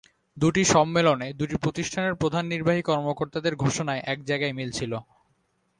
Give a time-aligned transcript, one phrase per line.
[0.37, 4.91] দুটি সম্মেলনে দুটি প্রতিষ্ঠানের প্রধান নির্বাহী কর্মকর্তাদের ঘোষণায় এক জায়গায় মিল ছিল।